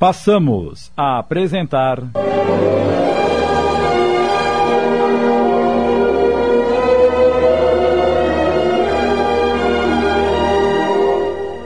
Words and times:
Passamos 0.00 0.90
a 0.96 1.18
apresentar. 1.18 1.98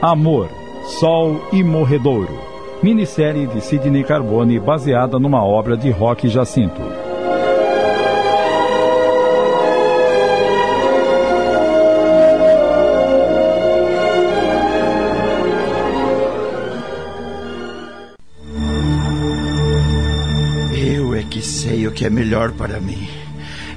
Amor, 0.03 0.49
Sol 0.99 1.49
e 1.53 1.63
Morredouro. 1.63 2.37
Minissérie 2.83 3.47
de 3.47 3.61
Sidney 3.61 4.03
Carbone 4.03 4.59
baseada 4.59 5.17
numa 5.21 5.45
obra 5.45 5.77
de 5.77 5.93
Roque 5.93 6.29
Jacinto. 6.29 7.04
Que 22.05 22.09
é 22.09 22.11
melhor 22.11 22.53
para 22.53 22.79
mim. 22.81 23.09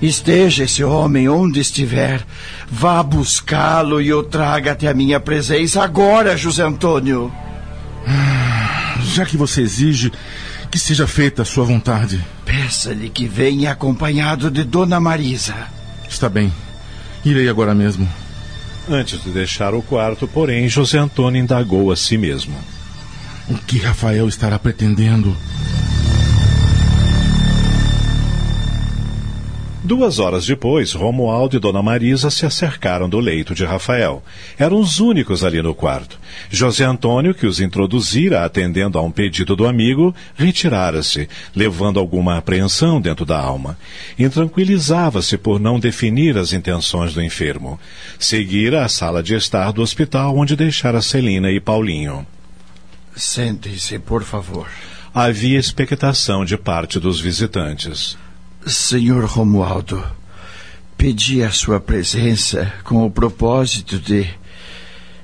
Esteja 0.02 0.66
esse 0.66 0.84
homem 0.84 1.30
onde 1.30 1.62
estiver, 1.62 2.22
vá 2.70 3.02
buscá-lo 3.02 4.02
e 4.02 4.14
o 4.14 4.22
traga 4.22 4.74
até 4.74 4.90
a 4.90 4.94
minha 4.94 5.18
presença 5.18 5.82
agora, 5.82 6.36
José 6.36 6.62
Antônio. 6.62 7.32
Já 9.16 9.26
que 9.26 9.38
você 9.38 9.62
exige 9.62 10.12
que 10.70 10.78
seja 10.78 11.08
feita 11.08 11.44
a 11.44 11.46
sua 11.46 11.64
vontade. 11.64 12.22
Peça-lhe 12.44 13.10
que 13.10 13.26
venha 13.26 13.72
acompanhado 13.72 14.52
de 14.52 14.66
Dona 14.66 15.00
Marisa. 15.00 15.56
Está 16.10 16.28
bem. 16.28 16.52
Irei 17.24 17.48
agora 17.48 17.74
mesmo. 17.74 18.06
Antes 18.90 19.24
de 19.24 19.30
deixar 19.30 19.74
o 19.74 19.82
quarto, 19.82 20.28
porém, 20.28 20.68
José 20.68 20.98
Antônio 20.98 21.42
indagou 21.42 21.94
a 21.94 21.96
si 21.96 22.18
mesmo. 22.18 22.58
O 23.48 23.54
que 23.54 23.80
Rafael 23.80 24.28
estará 24.28 24.60
pretendendo? 24.60 25.34
Duas 29.88 30.20
horas 30.20 30.46
depois, 30.46 30.92
Romualdo 30.92 31.56
e 31.56 31.60
Dona 31.60 31.82
Marisa 31.82 32.30
se 32.30 32.46
acercaram 32.46 33.08
do 33.08 33.22
leito 33.22 33.56
de 33.56 33.64
Rafael. 33.64 34.22
Eram 34.60 34.82
os 34.82 35.00
únicos 35.00 35.46
ali 35.46 35.62
no 35.62 35.74
quarto. 35.74 36.20
José 36.50 36.84
Antônio, 36.84 37.34
que 37.34 37.48
os 37.48 37.62
introduzira 37.62 38.44
atendendo 38.44 39.00
a 39.00 39.02
um 39.02 39.10
pedido 39.10 39.56
do 39.56 39.66
amigo, 39.66 40.14
retirara-se, 40.36 41.30
levando 41.56 42.02
alguma 42.02 42.36
apreensão 42.36 43.00
dentro 43.00 43.26
da 43.26 43.40
alma. 43.40 43.78
Intranquilizava-se 44.20 45.38
por 45.38 45.58
não 45.58 45.80
definir 45.80 46.38
as 46.38 46.52
intenções 46.52 47.14
do 47.14 47.24
enfermo. 47.24 47.80
Seguira 48.20 48.84
a 48.84 48.90
sala 48.90 49.24
de 49.24 49.36
estar 49.36 49.72
do 49.72 49.82
hospital 49.82 50.38
onde 50.38 50.58
deixara 50.58 51.02
Celina 51.02 51.50
e 51.50 51.62
Paulinho. 51.62 52.28
Sentem-se, 53.16 53.98
por 54.00 54.26
favor. 54.26 54.68
Havia 55.14 55.58
expectação 55.58 56.44
de 56.44 56.58
parte 56.58 57.00
dos 57.00 57.22
visitantes. 57.22 58.18
Senhor 58.68 59.24
Romualdo, 59.24 60.04
pedi 60.98 61.42
a 61.42 61.52
sua 61.52 61.80
presença 61.80 62.74
com 62.84 63.06
o 63.06 63.10
propósito 63.10 63.98
de 63.98 64.28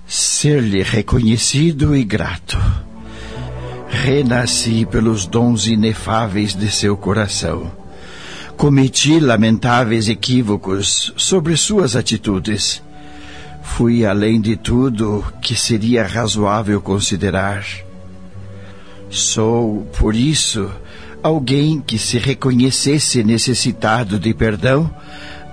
ser-lhe 0.07 0.81
reconhecido 0.81 1.93
e 1.93 2.05
grato. 2.05 2.57
Renasci 3.89 4.85
pelos 4.85 5.25
dons 5.25 5.67
inefáveis 5.67 6.55
de 6.55 6.71
seu 6.71 6.95
coração. 6.95 7.69
Cometi 8.55 9.19
lamentáveis 9.19 10.07
equívocos 10.07 11.13
sobre 11.17 11.57
suas 11.57 11.97
atitudes. 11.97 12.81
Fui 13.61 14.05
além 14.05 14.39
de 14.39 14.55
tudo 14.55 15.23
que 15.41 15.55
seria 15.55 16.07
razoável 16.07 16.81
considerar. 16.81 17.65
Sou, 19.09 19.85
por 19.97 20.15
isso, 20.15 20.71
alguém 21.23 21.79
que 21.79 21.97
se 21.97 22.17
reconhecesse 22.17 23.23
necessitado 23.23 24.19
de 24.19 24.33
perdão, 24.33 24.93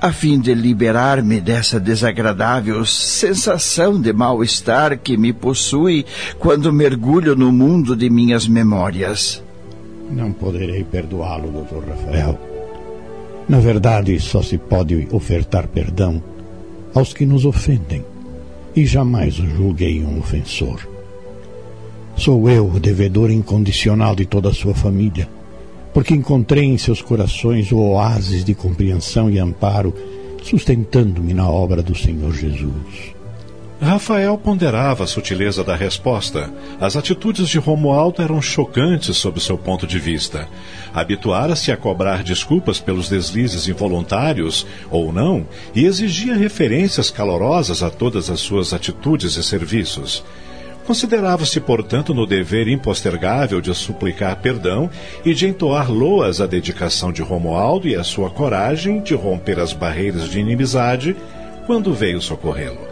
a 0.03 0.12
fim 0.12 0.41
de 0.41 0.53
liberar-me 0.53 1.41
dessa 1.41 1.78
desagradável 1.78 2.84
sensação 2.84 4.00
de 4.00 4.12
mal-estar 4.12 4.99
que 4.99 5.17
me 5.17 5.33
possui 5.33 6.05
quando 6.39 6.72
mergulho 6.72 7.37
no 7.37 7.53
mundo 7.53 7.94
de 7.94 8.11
minhas 8.11 8.49
memórias. 8.49 9.43
Não 10.11 10.33
poderei 10.33 10.83
perdoá-lo, 10.83 11.53
Dr. 11.53 11.89
Rafael. 11.89 12.41
Na 13.49 13.61
verdade, 13.61 14.19
só 14.19 14.43
se 14.43 14.59
pode 14.59 15.06
ofertar 15.12 15.69
perdão 15.69 16.21
aos 16.93 17.12
que 17.12 17.25
nos 17.25 17.44
ofendem, 17.44 18.05
e 18.75 18.84
jamais 18.84 19.39
o 19.39 19.47
julguei 19.47 20.03
um 20.03 20.19
ofensor. 20.19 20.81
Sou 22.17 22.49
eu 22.49 22.67
o 22.67 22.81
devedor 22.81 23.31
incondicional 23.31 24.17
de 24.17 24.27
toda 24.27 24.49
a 24.49 24.55
sua 24.55 24.75
família 24.75 25.28
porque 25.93 26.15
encontrei 26.15 26.65
em 26.65 26.78
seus 26.78 27.03
corações 27.03 27.71
o 27.73 27.78
oásis 27.78 28.45
de 28.45 28.55
compreensão 28.55 29.31
e 29.31 29.39
amparo, 29.39 29.95
sustentando-me 30.43 31.34
na 31.34 31.49
obra 31.49 31.83
do 31.83 31.95
Senhor 31.95 32.33
Jesus. 32.33 33.21
Rafael 33.81 34.37
ponderava 34.37 35.05
a 35.05 35.06
sutileza 35.06 35.65
da 35.65 35.75
resposta. 35.75 36.53
As 36.79 36.97
atitudes 36.97 37.49
de 37.49 37.59
Romualdo 37.59 38.21
eram 38.21 38.43
chocantes 38.43 39.17
sob 39.17 39.41
seu 39.41 39.56
ponto 39.56 39.87
de 39.87 39.99
vista. 39.99 40.47
Habituara-se 40.93 41.73
a 41.73 41.79
cobrar 41.79 42.23
desculpas 42.23 42.79
pelos 42.79 43.09
deslizes 43.09 43.69
involuntários, 43.69 44.67
ou 44.91 45.11
não, 45.11 45.47
e 45.75 45.87
exigia 45.87 46.37
referências 46.37 47.11
calorosas 47.11 47.83
a 47.83 47.89
todas 47.89 48.29
as 48.29 48.41
suas 48.41 48.75
atitudes 48.75 49.37
e 49.37 49.43
serviços. 49.43 50.23
Considerava-se, 50.87 51.61
portanto, 51.61 52.13
no 52.13 52.27
dever 52.27 52.67
impostergável 52.67 53.61
de 53.61 53.73
suplicar 53.75 54.37
perdão 54.37 54.91
e 55.25 55.33
de 55.35 55.47
entoar 55.47 55.91
loas 55.91 56.41
à 56.41 56.47
dedicação 56.47 57.13
de 57.13 57.23
Romualdo 57.23 57.87
e 57.87 57.95
à 57.95 58.03
sua 58.03 58.31
coragem 58.31 59.01
de 59.01 59.15
romper 59.15 59.61
as 59.61 59.73
barreiras 59.73 60.29
de 60.29 60.41
inimizade 60.41 61.17
quando 61.67 61.95
veio 61.95 62.21
socorrê-lo. 62.21 62.89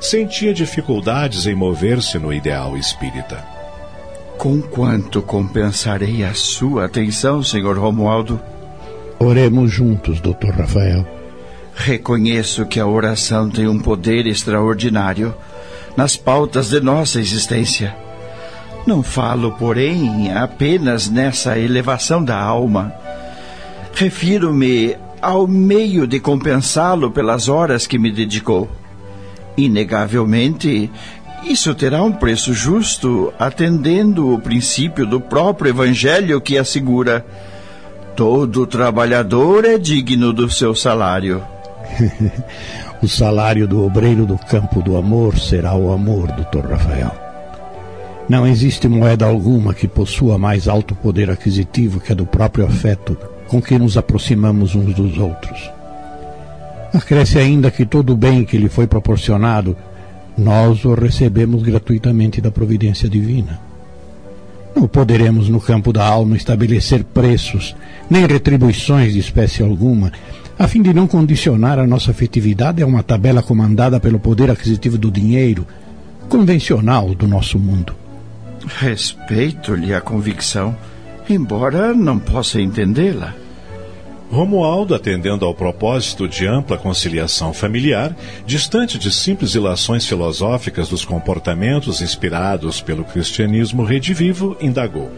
Sentia 0.00 0.54
dificuldades 0.54 1.46
em 1.46 1.54
mover-se 1.54 2.18
no 2.18 2.32
ideal 2.32 2.76
espírita. 2.76 3.44
Com 4.38 4.60
quanto 4.60 5.22
compensarei 5.22 6.24
a 6.24 6.34
sua 6.34 6.86
atenção, 6.86 7.42
Senhor 7.42 7.78
Romualdo? 7.78 8.40
Oremos 9.18 9.70
juntos, 9.70 10.20
Dr. 10.20 10.50
Rafael. 10.50 11.06
Reconheço 11.74 12.66
que 12.66 12.80
a 12.80 12.86
oração 12.86 13.48
tem 13.48 13.68
um 13.68 13.78
poder 13.78 14.26
extraordinário 14.26 15.34
nas 15.96 16.16
pautas 16.16 16.70
de 16.70 16.80
nossa 16.80 17.20
existência. 17.20 17.94
Não 18.86 19.02
falo, 19.02 19.52
porém, 19.52 20.32
apenas 20.32 21.08
nessa 21.08 21.58
elevação 21.58 22.22
da 22.24 22.36
alma. 22.36 22.92
Refiro-me 23.94 24.96
ao 25.20 25.46
meio 25.46 26.06
de 26.06 26.18
compensá-lo 26.18 27.10
pelas 27.10 27.48
horas 27.48 27.86
que 27.86 27.98
me 27.98 28.10
dedicou. 28.10 28.68
Inegavelmente, 29.56 30.90
isso 31.44 31.74
terá 31.74 32.02
um 32.02 32.12
preço 32.12 32.52
justo, 32.52 33.32
atendendo 33.38 34.32
o 34.32 34.40
princípio 34.40 35.06
do 35.06 35.20
próprio 35.20 35.70
Evangelho 35.70 36.40
que 36.40 36.58
assegura: 36.58 37.24
todo 38.16 38.66
trabalhador 38.66 39.64
é 39.64 39.78
digno 39.78 40.32
do 40.32 40.50
seu 40.50 40.74
salário. 40.74 41.42
O 43.02 43.08
salário 43.08 43.66
do 43.66 43.84
obreiro 43.84 44.24
do 44.24 44.38
campo 44.38 44.80
do 44.80 44.96
amor 44.96 45.36
será 45.36 45.74
o 45.74 45.92
amor, 45.92 46.28
Dr. 46.28 46.70
Rafael. 46.70 47.12
Não 48.28 48.46
existe 48.46 48.86
moeda 48.86 49.26
alguma 49.26 49.74
que 49.74 49.88
possua 49.88 50.38
mais 50.38 50.68
alto 50.68 50.94
poder 50.94 51.28
aquisitivo 51.28 51.98
que 51.98 52.12
a 52.12 52.14
do 52.14 52.24
próprio 52.24 52.64
afeto 52.64 53.18
com 53.48 53.60
que 53.60 53.76
nos 53.76 53.96
aproximamos 53.96 54.76
uns 54.76 54.94
dos 54.94 55.18
outros. 55.18 55.68
Acresce 56.94 57.40
ainda 57.40 57.72
que 57.72 57.84
todo 57.84 58.12
o 58.12 58.16
bem 58.16 58.44
que 58.44 58.56
lhe 58.56 58.68
foi 58.68 58.86
proporcionado, 58.86 59.76
nós 60.38 60.84
o 60.84 60.94
recebemos 60.94 61.62
gratuitamente 61.62 62.40
da 62.40 62.52
providência 62.52 63.08
divina. 63.08 63.71
Não 64.74 64.88
poderemos 64.88 65.48
no 65.48 65.60
campo 65.60 65.92
da 65.92 66.04
alma 66.04 66.36
estabelecer 66.36 67.04
preços, 67.04 67.76
nem 68.08 68.26
retribuições 68.26 69.12
de 69.12 69.18
espécie 69.18 69.62
alguma, 69.62 70.12
a 70.58 70.66
fim 70.66 70.82
de 70.82 70.94
não 70.94 71.06
condicionar 71.06 71.78
a 71.78 71.86
nossa 71.86 72.10
afetividade 72.10 72.82
a 72.82 72.86
uma 72.86 73.02
tabela 73.02 73.42
comandada 73.42 74.00
pelo 74.00 74.18
poder 74.18 74.50
aquisitivo 74.50 74.96
do 74.96 75.10
dinheiro, 75.10 75.66
convencional 76.28 77.14
do 77.14 77.26
nosso 77.26 77.58
mundo. 77.58 77.94
Respeito-lhe 78.78 79.92
a 79.92 80.00
convicção, 80.00 80.76
embora 81.28 81.92
não 81.92 82.18
possa 82.18 82.60
entendê-la. 82.60 83.34
Romualdo, 84.32 84.94
atendendo 84.94 85.44
ao 85.44 85.54
propósito 85.54 86.26
de 86.26 86.46
ampla 86.46 86.78
conciliação 86.78 87.52
familiar, 87.52 88.16
distante 88.46 88.98
de 88.98 89.12
simples 89.12 89.54
ilações 89.54 90.06
filosóficas 90.06 90.88
dos 90.88 91.04
comportamentos 91.04 92.00
inspirados 92.00 92.80
pelo 92.80 93.04
cristianismo 93.04 93.84
redivivo, 93.84 94.56
indagou: 94.58 95.10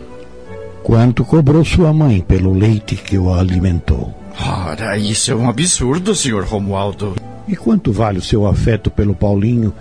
Quanto 0.83 1.25
cobrou 1.25 1.65
sua 1.65 1.93
mãe 1.93 2.21
pelo 2.21 2.53
leite 2.53 2.97
que 2.97 3.17
o 3.17 3.33
alimentou? 3.33 4.13
Ora, 4.37 4.99
isso 4.99 5.31
é 5.31 5.35
um 5.37 5.49
absurdo, 5.49 6.13
Sr. 6.13 6.43
Romualdo. 6.43 7.15
E 7.47 7.55
quanto 7.55 7.93
vale 7.93 8.19
o 8.19 8.23
seu 8.23 8.49
afeto 8.49 8.91
pelo 8.91 9.15
Paulinho 9.15 9.73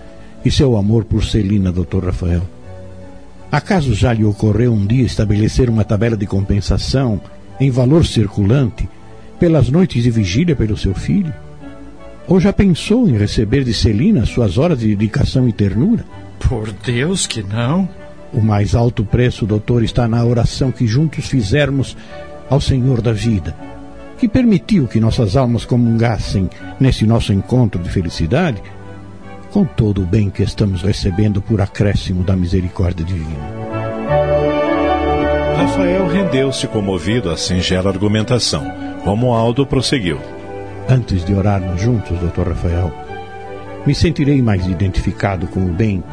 e 0.46 0.52
seu 0.52 0.78
amor 0.78 1.06
por 1.06 1.24
Celina, 1.24 1.72
Dr. 1.72 2.06
Rafael? 2.06 2.44
Acaso 3.52 3.96
já 3.96 4.14
lhe 4.14 4.24
ocorreu 4.24 4.72
um 4.72 4.86
dia 4.86 5.04
estabelecer 5.04 5.72
uma 5.72 5.84
tabela 5.84 6.16
de 6.16 6.28
compensação 6.28 7.20
em 7.60 7.72
valor 7.72 8.06
circulante 8.06 8.88
pelas 9.44 9.68
noites 9.68 10.02
de 10.02 10.10
vigília 10.10 10.56
pelo 10.56 10.78
seu 10.78 10.94
filho? 10.94 11.34
Ou 12.30 12.40
já 12.40 12.54
pensou 12.54 13.10
em 13.10 13.18
receber 13.18 13.66
de 13.66 13.74
Celina 13.74 14.26
suas 14.26 14.58
horas 14.58 14.80
de 14.80 14.96
dedicação 14.96 15.50
e 15.50 15.52
ternura? 15.52 16.06
Por 16.40 16.72
Deus 16.72 17.28
que 17.28 17.44
não. 17.44 17.90
O 18.32 18.40
mais 18.40 18.74
alto 18.74 19.04
preço, 19.04 19.46
doutor, 19.46 19.84
está 19.84 20.08
na 20.08 20.24
oração 20.24 20.72
que 20.72 20.88
juntos 20.88 21.28
fizermos 21.28 21.98
ao 22.50 22.62
Senhor 22.62 23.02
da 23.02 23.12
vida, 23.12 23.54
que 24.18 24.30
permitiu 24.30 24.88
que 24.88 25.02
nossas 25.02 25.36
almas 25.36 25.66
comungassem 25.66 26.50
nesse 26.80 27.06
nosso 27.06 27.34
encontro 27.34 27.84
de 27.84 27.90
felicidade, 27.90 28.64
com 29.52 29.66
todo 29.66 30.04
o 30.04 30.06
bem 30.06 30.30
que 30.30 30.42
estamos 30.42 30.84
recebendo 30.84 31.42
por 31.42 31.60
acréscimo 31.60 32.24
da 32.24 32.34
misericórdia 32.34 33.06
divina. 33.06 33.63
Rafael 35.56 36.08
rendeu-se 36.08 36.68
comovido 36.68 37.30
à 37.30 37.38
singela 37.38 37.90
argumentação. 37.90 38.64
Romualdo 39.04 39.66
prosseguiu. 39.66 40.20
Antes 40.90 41.24
de 41.24 41.34
orarmos 41.34 41.80
juntos, 41.80 42.18
doutor 42.20 42.50
Rafael, 42.50 42.92
me 43.86 43.94
sentirei 43.94 44.42
mais 44.42 44.66
identificado 44.66 45.48
com 45.48 45.62
o 45.62 45.74
bem 45.74 46.04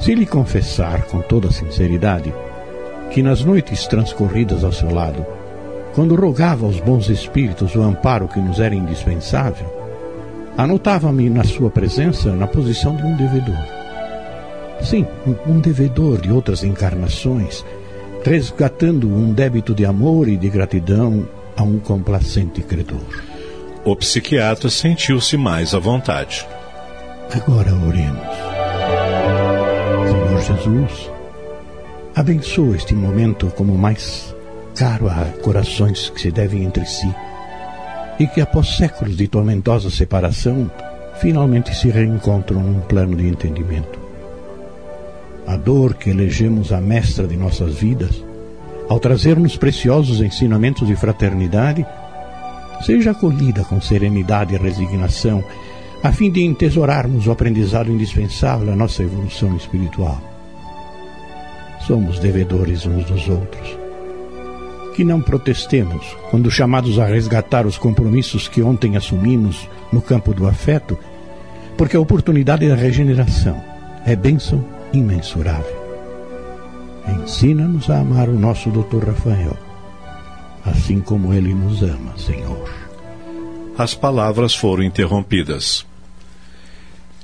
se 0.00 0.14
lhe 0.14 0.26
confessar 0.26 1.04
com 1.04 1.20
toda 1.20 1.50
sinceridade 1.50 2.34
que 3.10 3.22
nas 3.22 3.44
noites 3.44 3.86
transcorridas 3.86 4.64
ao 4.64 4.72
seu 4.72 4.92
lado, 4.92 5.24
quando 5.94 6.16
rogava 6.16 6.66
aos 6.66 6.80
bons 6.80 7.08
espíritos 7.08 7.76
o 7.76 7.82
amparo 7.82 8.26
que 8.26 8.40
nos 8.40 8.58
era 8.58 8.74
indispensável, 8.74 9.66
anotava-me 10.56 11.30
na 11.30 11.44
sua 11.44 11.70
presença 11.70 12.32
na 12.32 12.46
posição 12.46 12.96
de 12.96 13.04
um 13.04 13.16
devedor. 13.16 13.64
Sim, 14.80 15.06
um 15.46 15.60
devedor 15.60 16.20
de 16.20 16.32
outras 16.32 16.64
encarnações, 16.64 17.64
resgatando 18.24 19.06
um 19.06 19.32
débito 19.32 19.74
de 19.74 19.84
amor 19.84 20.28
e 20.28 20.36
de 20.36 20.48
gratidão 20.48 21.28
a 21.56 21.62
um 21.62 21.78
complacente 21.78 22.62
credor. 22.62 23.04
O 23.84 23.94
psiquiatra 23.94 24.70
sentiu-se 24.70 25.36
mais 25.36 25.74
à 25.74 25.78
vontade. 25.78 26.46
Agora 27.30 27.72
oremos. 27.74 28.54
Jesus, 30.44 31.10
abençoa 32.14 32.76
este 32.76 32.94
momento 32.94 33.46
como 33.56 33.78
mais 33.78 34.34
caro 34.76 35.08
a 35.08 35.24
corações 35.42 36.10
que 36.10 36.20
se 36.20 36.30
devem 36.30 36.64
entre 36.64 36.84
si 36.84 37.08
e 38.18 38.26
que 38.26 38.42
após 38.42 38.76
séculos 38.76 39.16
de 39.16 39.26
tormentosa 39.26 39.88
separação 39.88 40.70
finalmente 41.18 41.74
se 41.74 41.88
reencontram 41.88 42.60
num 42.60 42.80
plano 42.80 43.16
de 43.16 43.26
entendimento. 43.26 44.03
A 45.46 45.56
dor 45.56 45.94
que 45.94 46.10
elegemos 46.10 46.72
a 46.72 46.80
mestra 46.80 47.26
de 47.26 47.36
nossas 47.36 47.74
vidas, 47.74 48.22
ao 48.88 48.98
trazer-nos 48.98 49.56
preciosos 49.56 50.20
ensinamentos 50.20 50.86
de 50.86 50.96
fraternidade, 50.96 51.86
seja 52.84 53.12
acolhida 53.12 53.64
com 53.64 53.80
serenidade 53.80 54.54
e 54.54 54.58
resignação, 54.58 55.44
a 56.02 56.12
fim 56.12 56.30
de 56.30 56.44
entesourarmos 56.44 57.26
o 57.26 57.32
aprendizado 57.32 57.90
indispensável 57.90 58.72
à 58.72 58.76
nossa 58.76 59.02
evolução 59.02 59.56
espiritual 59.56 60.34
somos 61.86 62.18
devedores 62.18 62.86
uns 62.86 63.04
dos 63.04 63.28
outros. 63.28 63.78
Que 64.94 65.04
não 65.04 65.20
protestemos 65.20 66.16
quando 66.30 66.50
chamados 66.50 66.98
a 66.98 67.04
resgatar 67.04 67.66
os 67.66 67.76
compromissos 67.76 68.48
que 68.48 68.62
ontem 68.62 68.96
assumimos 68.96 69.68
no 69.92 70.00
campo 70.00 70.32
do 70.32 70.46
afeto, 70.46 70.98
porque 71.76 71.96
a 71.96 72.00
oportunidade 72.00 72.68
da 72.68 72.74
regeneração 72.74 73.62
é 74.06 74.14
bênção 74.14 74.64
imensurável. 74.94 75.84
Ensina-nos 77.06 77.90
a 77.90 77.98
amar 77.98 78.28
o 78.28 78.38
nosso 78.38 78.70
Dr. 78.70 79.08
Rafael, 79.08 79.56
assim 80.64 81.00
como 81.00 81.34
ele 81.34 81.52
nos 81.52 81.82
ama, 81.82 82.16
Senhor. 82.16 82.70
As 83.76 83.94
palavras 83.94 84.54
foram 84.54 84.82
interrompidas. 84.82 85.84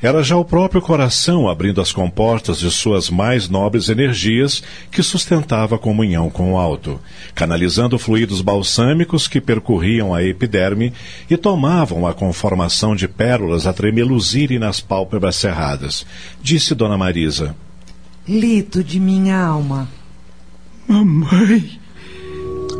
Era 0.03 0.23
já 0.23 0.35
o 0.35 0.45
próprio 0.45 0.81
coração 0.81 1.47
abrindo 1.47 1.79
as 1.79 1.93
comportas 1.93 2.59
de 2.59 2.71
suas 2.71 3.11
mais 3.11 3.51
nobres 3.51 3.91
energias 3.91 4.63
que 4.91 5.03
sustentava 5.03 5.77
a 5.77 5.79
comunhão 5.79 6.31
com 6.31 6.55
o 6.55 6.59
alto, 6.59 6.99
canalizando 7.35 7.99
fluidos 7.99 8.41
balsâmicos 8.41 9.29
que 9.29 9.43
percorriam 9.43 10.15
a 10.15 10.23
epiderme 10.23 10.93
e 11.29 11.37
tomavam 11.37 12.07
a 12.07 12.15
conformação 12.15 12.97
de 12.97 13.07
pérolas 13.07 13.67
a 13.67 13.75
tremeluzirem 13.75 14.59
nas 14.59 14.81
pálpebras 14.81 15.37
cerradas. 15.37 16.07
Disse 16.43 16.75
Dona 16.75 16.97
Marisa. 16.97 17.55
Lito 18.27 18.83
de 18.83 18.99
minha 18.99 19.39
alma. 19.39 19.87
Mamãe. 20.89 21.80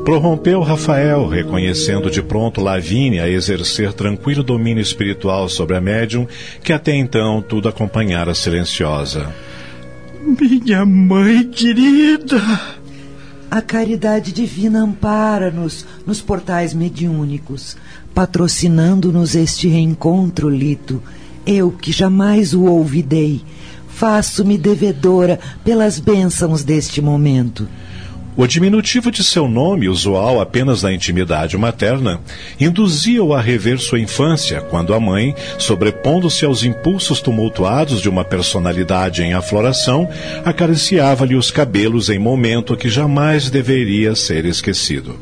Prorrompeu 0.05 0.63
Rafael, 0.63 1.27
reconhecendo 1.29 2.11
de 2.11 2.23
pronto 2.23 2.61
Lavínia 2.61 3.25
a 3.25 3.29
exercer 3.29 3.93
tranquilo 3.93 4.43
domínio 4.43 4.81
espiritual 4.81 5.49
sobre 5.49 5.77
a 5.77 5.81
médium, 5.81 6.27
que 6.65 6.73
até 6.73 6.95
então 6.95 7.43
tudo 7.43 7.69
acompanhara 7.69 8.35
silenciosa. 8.35 9.33
Minha 10.23 10.85
mãe 10.85 11.45
querida! 11.45 12.41
A 13.51 13.61
caridade 13.61 14.33
divina 14.33 14.81
ampara-nos 14.81 15.85
nos 16.07 16.21
portais 16.21 16.73
mediúnicos, 16.73 17.77
patrocinando-nos 18.15 19.35
este 19.35 19.69
reencontro, 19.69 20.49
Lito. 20.49 21.03
Eu, 21.45 21.73
que 21.73 21.91
jamais 21.91 22.55
o 22.55 22.65
ouvidei, 22.65 23.43
faço-me 23.89 24.57
devedora 24.57 25.41
pelas 25.65 25.99
bênçãos 25.99 26.63
deste 26.63 27.03
momento. 27.03 27.67
O 28.37 28.47
diminutivo 28.47 29.11
de 29.11 29.25
seu 29.25 29.49
nome, 29.49 29.89
usual 29.89 30.41
apenas 30.41 30.83
na 30.83 30.93
intimidade 30.93 31.59
materna, 31.59 32.21
induzia-o 32.61 33.35
a 33.35 33.41
rever 33.41 33.79
sua 33.79 33.99
infância, 33.99 34.61
quando 34.61 34.95
a 34.95 35.01
mãe, 35.01 35.35
sobrepondo-se 35.59 36.45
aos 36.45 36.63
impulsos 36.63 37.21
tumultuados 37.21 38.01
de 38.01 38.09
uma 38.09 38.25
personalidade 38.25 39.23
em 39.23 39.35
afloração, 39.35 40.09
acariciava-lhe 40.45 41.35
os 41.35 41.51
cabelos 41.51 42.09
em 42.09 42.19
momento 42.19 42.77
que 42.77 42.89
jamais 42.89 43.51
deveria 43.51 44.15
ser 44.15 44.45
esquecido. 44.45 45.19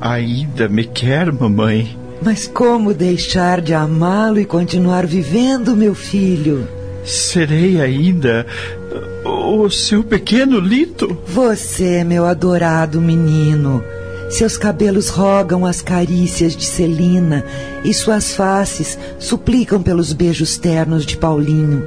Ainda 0.00 0.68
me 0.68 0.84
quer, 0.84 1.32
mamãe? 1.32 1.96
Mas 2.20 2.48
como 2.48 2.92
deixar 2.92 3.60
de 3.60 3.74
amá-lo 3.74 4.40
e 4.40 4.44
continuar 4.44 5.06
vivendo, 5.06 5.76
meu 5.76 5.94
filho? 5.94 6.68
Serei 7.06 7.80
ainda 7.80 8.44
o 9.24 9.70
seu 9.70 10.02
pequeno 10.02 10.58
Lito? 10.58 11.16
Você, 11.26 12.02
meu 12.02 12.26
adorado 12.26 13.00
menino. 13.00 13.82
Seus 14.28 14.56
cabelos 14.56 15.08
rogam 15.08 15.64
as 15.64 15.80
carícias 15.80 16.56
de 16.56 16.64
Celina 16.64 17.44
e 17.84 17.94
suas 17.94 18.34
faces 18.34 18.98
suplicam 19.20 19.80
pelos 19.80 20.12
beijos 20.12 20.58
ternos 20.58 21.06
de 21.06 21.16
Paulinho. 21.16 21.86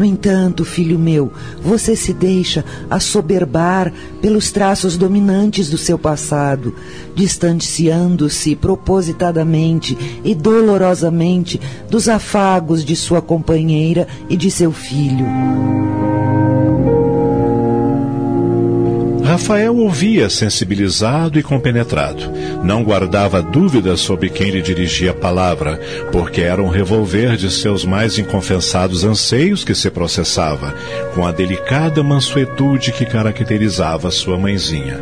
No 0.00 0.06
entanto, 0.06 0.64
filho 0.64 0.98
meu, 0.98 1.30
você 1.62 1.94
se 1.94 2.14
deixa 2.14 2.64
assoberbar 2.88 3.92
pelos 4.22 4.50
traços 4.50 4.96
dominantes 4.96 5.68
do 5.68 5.76
seu 5.76 5.98
passado, 5.98 6.74
distanciando-se 7.14 8.56
propositadamente 8.56 9.98
e 10.24 10.34
dolorosamente 10.34 11.60
dos 11.90 12.08
afagos 12.08 12.82
de 12.82 12.96
sua 12.96 13.20
companheira 13.20 14.08
e 14.26 14.38
de 14.38 14.50
seu 14.50 14.72
filho. 14.72 15.26
Rafael 19.30 19.76
ouvia 19.76 20.28
sensibilizado 20.28 21.38
e 21.38 21.42
compenetrado. 21.42 22.32
Não 22.64 22.82
guardava 22.82 23.40
dúvidas 23.40 24.00
sobre 24.00 24.28
quem 24.28 24.50
lhe 24.50 24.60
dirigia 24.60 25.12
a 25.12 25.14
palavra, 25.14 25.80
porque 26.10 26.40
era 26.40 26.60
um 26.60 26.68
revolver 26.68 27.36
de 27.36 27.48
seus 27.48 27.84
mais 27.84 28.18
inconfessados 28.18 29.04
anseios 29.04 29.62
que 29.62 29.72
se 29.72 29.88
processava, 29.88 30.74
com 31.14 31.24
a 31.24 31.30
delicada 31.30 32.02
mansuetude 32.02 32.90
que 32.90 33.06
caracterizava 33.06 34.10
sua 34.10 34.36
mãezinha. 34.36 34.98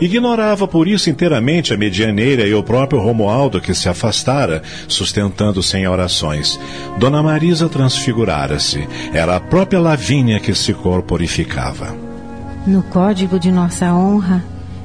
Ignorava 0.00 0.68
por 0.68 0.86
isso 0.86 1.10
inteiramente 1.10 1.74
a 1.74 1.76
medianeira 1.76 2.46
e 2.46 2.54
o 2.54 2.62
próprio 2.62 3.00
Romualdo 3.00 3.60
que 3.60 3.74
se 3.74 3.88
afastara, 3.88 4.62
sustentando-se 4.86 5.76
em 5.76 5.88
orações. 5.88 6.56
Dona 7.00 7.20
Marisa 7.20 7.68
transfigurara-se. 7.68 8.86
Era 9.12 9.34
a 9.34 9.40
própria 9.40 9.80
Lavínia 9.80 10.38
que 10.38 10.54
se 10.54 10.72
corporificava. 10.72 12.09
No 12.66 12.82
código 12.82 13.38
de 13.38 13.50
nossa 13.50 13.94
honra, 13.94 14.44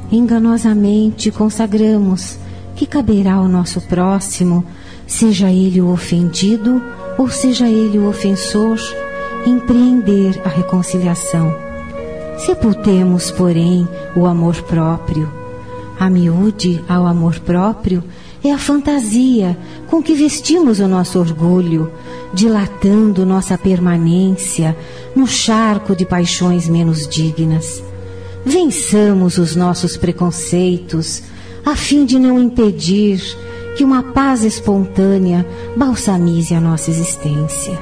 enganosamente 0.09 1.29
consagramos 1.29 2.39
que 2.75 2.85
caberá 2.85 3.33
ao 3.33 3.47
nosso 3.47 3.81
próximo, 3.81 4.65
seja 5.05 5.51
ele 5.51 5.81
o 5.81 5.91
ofendido 5.91 6.81
ou 7.17 7.29
seja 7.29 7.67
ele 7.67 7.97
o 7.99 8.07
ofensor, 8.07 8.77
empreender 9.45 10.41
a 10.45 10.49
reconciliação. 10.49 11.53
Sepultemos, 12.37 13.31
porém, 13.31 13.87
o 14.15 14.25
amor 14.25 14.55
próprio. 14.63 15.29
A 15.99 16.09
miúde 16.09 16.83
ao 16.87 17.05
amor 17.05 17.39
próprio 17.39 18.03
é 18.49 18.53
a 18.53 18.57
fantasia 18.57 19.57
com 19.87 20.01
que 20.01 20.13
vestimos 20.13 20.79
o 20.79 20.87
nosso 20.87 21.19
orgulho, 21.19 21.91
dilatando 22.33 23.25
nossa 23.25 23.57
permanência 23.57 24.75
no 25.15 25.27
charco 25.27 25.95
de 25.95 26.05
paixões 26.05 26.67
menos 26.67 27.07
dignas. 27.07 27.83
Vençamos 28.45 29.37
os 29.37 29.55
nossos 29.55 29.97
preconceitos, 29.97 31.23
a 31.65 31.75
fim 31.75 32.05
de 32.05 32.19
não 32.19 32.39
impedir 32.39 33.21
que 33.75 33.83
uma 33.83 34.03
paz 34.03 34.43
espontânea 34.43 35.45
balsamize 35.75 36.53
a 36.53 36.61
nossa 36.61 36.91
existência. 36.91 37.79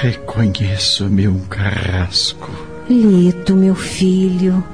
Reconheço-me 0.00 1.28
um 1.28 1.40
carrasco. 1.40 2.50
Lito, 2.88 3.54
meu 3.54 3.74
filho, 3.74 4.64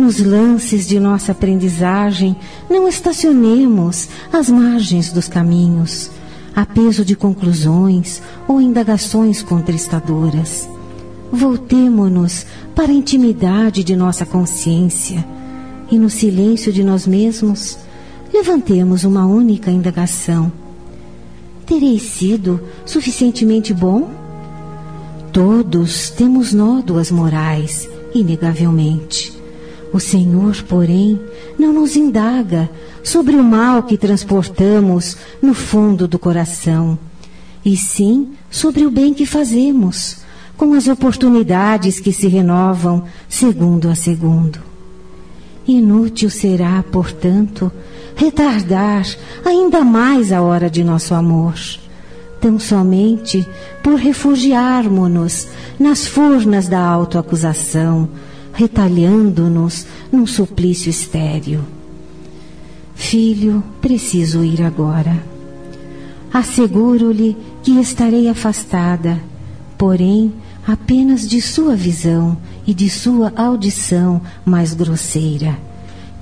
nos 0.00 0.18
lances 0.18 0.88
de 0.88 0.98
nossa 0.98 1.32
aprendizagem, 1.32 2.34
não 2.68 2.88
estacionemos 2.88 4.08
às 4.32 4.48
margens 4.48 5.12
dos 5.12 5.28
caminhos, 5.28 6.10
a 6.56 6.64
peso 6.64 7.04
de 7.04 7.14
conclusões 7.14 8.22
ou 8.48 8.60
indagações 8.60 9.42
contristadoras. 9.42 10.68
Voltemo-nos 11.30 12.46
para 12.74 12.90
a 12.90 12.94
intimidade 12.94 13.84
de 13.84 13.94
nossa 13.94 14.26
consciência 14.26 15.24
e, 15.90 15.98
no 15.98 16.08
silêncio 16.08 16.72
de 16.72 16.82
nós 16.82 17.06
mesmos, 17.06 17.78
levantemos 18.32 19.04
uma 19.04 19.26
única 19.26 19.70
indagação: 19.70 20.50
Terei 21.66 21.98
sido 21.98 22.60
suficientemente 22.84 23.72
bom? 23.72 24.10
Todos 25.32 26.10
temos 26.10 26.52
nódoas 26.52 27.10
morais, 27.10 27.88
inegavelmente. 28.12 29.39
O 29.92 29.98
Senhor, 29.98 30.62
porém, 30.68 31.20
não 31.58 31.72
nos 31.72 31.96
indaga 31.96 32.70
sobre 33.02 33.34
o 33.34 33.42
mal 33.42 33.82
que 33.82 33.98
transportamos 33.98 35.16
no 35.42 35.52
fundo 35.52 36.06
do 36.06 36.18
coração, 36.18 36.98
e 37.64 37.76
sim 37.76 38.28
sobre 38.50 38.86
o 38.86 38.90
bem 38.90 39.12
que 39.12 39.26
fazemos, 39.26 40.18
com 40.56 40.74
as 40.74 40.86
oportunidades 40.86 41.98
que 41.98 42.12
se 42.12 42.28
renovam 42.28 43.04
segundo 43.28 43.88
a 43.88 43.94
segundo. 43.94 44.60
Inútil 45.66 46.30
será, 46.30 46.84
portanto, 46.90 47.72
retardar 48.14 49.06
ainda 49.44 49.82
mais 49.82 50.32
a 50.32 50.42
hora 50.42 50.68
de 50.68 50.84
nosso 50.84 51.14
amor, 51.14 51.54
tão 52.40 52.58
somente 52.58 53.46
por 53.82 53.94
refugiarmos-nos 53.94 55.48
nas 55.78 56.06
furnas 56.06 56.68
da 56.68 56.80
autoacusação, 56.80 58.08
retalhando-nos 58.52 59.86
num 60.12 60.26
suplício 60.26 60.90
estéril. 60.90 61.60
Filho, 62.94 63.62
preciso 63.80 64.44
ir 64.44 64.62
agora. 64.62 65.16
Asseguro-lhe 66.32 67.36
que 67.62 67.80
estarei 67.80 68.28
afastada, 68.28 69.18
porém 69.76 70.32
apenas 70.66 71.28
de 71.28 71.40
sua 71.40 71.74
visão 71.74 72.36
e 72.66 72.74
de 72.74 72.88
sua 72.88 73.32
audição 73.34 74.20
mais 74.44 74.74
grosseira, 74.74 75.58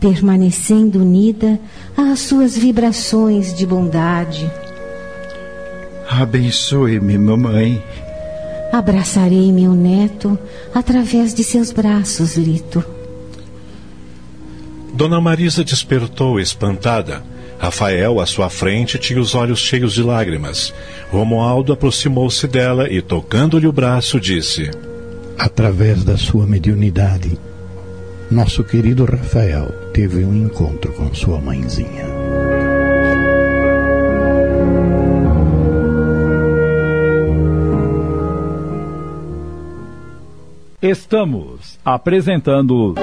permanecendo 0.00 1.00
unida 1.00 1.61
às 1.97 2.20
suas 2.20 2.56
vibrações 2.56 3.52
de 3.52 3.66
bondade. 3.66 4.50
Abençoe-me, 6.08 7.18
mamãe. 7.18 7.82
Abraçarei 8.72 9.50
meu 9.50 9.72
neto 9.72 10.38
através 10.75 11.34
de 11.34 11.42
seus 11.42 11.72
braços, 11.72 12.37
Lito. 12.37 12.84
Dona 14.92 15.20
Marisa 15.20 15.64
despertou 15.64 16.38
espantada. 16.38 17.22
Rafael, 17.58 18.20
à 18.20 18.26
sua 18.26 18.48
frente, 18.48 18.98
tinha 18.98 19.20
os 19.20 19.34
olhos 19.34 19.58
cheios 19.58 19.92
de 19.92 20.02
lágrimas. 20.02 20.72
Romualdo 21.10 21.72
aproximou-se 21.72 22.46
dela 22.46 22.92
e, 22.92 23.00
tocando-lhe 23.02 23.66
o 23.66 23.72
braço, 23.72 24.20
disse: 24.20 24.70
Através 25.38 26.04
da 26.04 26.16
sua 26.16 26.46
mediunidade, 26.46 27.38
nosso 28.30 28.62
querido 28.62 29.04
Rafael 29.04 29.68
teve 29.92 30.25
um 30.25 30.34
encontro 30.34 30.92
com 30.92 31.12
sua 31.14 31.40
mãezinha. 31.40 32.17
Estamos 40.80 41.76
apresentando. 41.85 42.94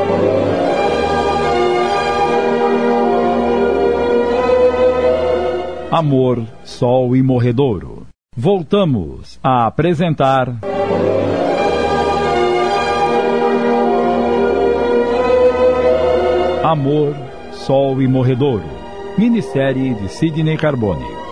Amor, 5.92 6.48
Sol 6.64 7.18
e 7.18 7.22
Morredouro. 7.22 8.08
Voltamos 8.34 9.38
a 9.44 9.66
apresentar. 9.66 10.56
Amor, 16.64 17.14
Sol 17.52 18.02
e 18.02 18.08
Morredouro. 18.08 18.64
Minissérie 19.18 19.94
de 19.96 20.08
Sidney 20.08 20.56
Carbone. 20.56 21.25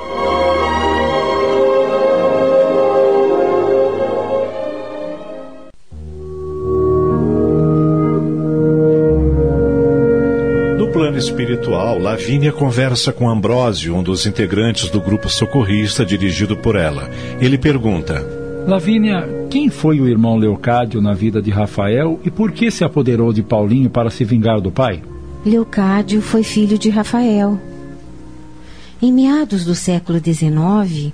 Espiritual, 11.43 11.99
Lavínia 11.99 12.53
conversa 12.53 13.11
com 13.11 13.29
Ambrósio, 13.29 13.95
um 13.95 14.01
dos 14.01 14.25
integrantes 14.25 14.89
do 14.89 15.01
grupo 15.01 15.29
socorrista 15.29 16.05
dirigido 16.05 16.55
por 16.55 16.75
ela. 16.75 17.09
Ele 17.39 17.57
pergunta: 17.57 18.25
Lavínia, 18.65 19.27
quem 19.49 19.69
foi 19.69 19.99
o 19.99 20.07
irmão 20.07 20.37
Leocádio 20.37 21.01
na 21.01 21.13
vida 21.13 21.41
de 21.41 21.51
Rafael 21.51 22.19
e 22.23 22.31
por 22.31 22.51
que 22.51 22.71
se 22.71 22.83
apoderou 22.83 23.33
de 23.33 23.43
Paulinho 23.43 23.89
para 23.89 24.09
se 24.09 24.23
vingar 24.23 24.61
do 24.61 24.71
pai? 24.71 25.03
Leocádio 25.45 26.21
foi 26.21 26.43
filho 26.43 26.79
de 26.79 26.89
Rafael. 26.89 27.59
Em 29.01 29.11
meados 29.11 29.65
do 29.65 29.75
século 29.75 30.19
XIX, 30.19 31.13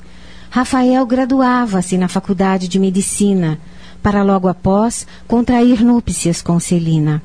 Rafael 0.51 1.03
graduava-se 1.07 1.97
na 1.97 2.07
Faculdade 2.07 2.67
de 2.67 2.77
Medicina, 2.77 3.59
para 4.03 4.21
logo 4.21 4.47
após 4.47 5.07
contrair 5.27 5.83
núpcias 5.83 6.41
com 6.41 6.59
Celina. 6.59 7.21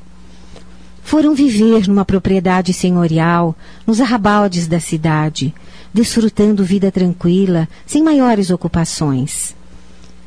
Foram 1.05 1.35
viver 1.35 1.87
numa 1.87 2.03
propriedade 2.03 2.73
senhorial, 2.73 3.55
nos 3.85 4.01
arrabaldes 4.01 4.65
da 4.65 4.79
cidade, 4.79 5.53
desfrutando 5.93 6.65
vida 6.65 6.91
tranquila, 6.91 7.69
sem 7.85 8.01
maiores 8.01 8.49
ocupações. 8.49 9.55